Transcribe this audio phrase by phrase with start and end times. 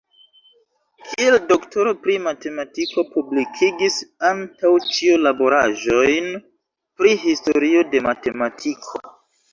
[1.09, 3.99] Kiel doktoro pri matematiko publikigis
[4.31, 6.29] antaŭ ĉio laboraĵojn
[7.03, 9.05] pri historio de matematiko.